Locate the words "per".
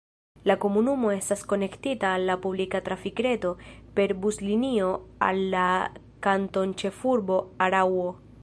3.99-4.15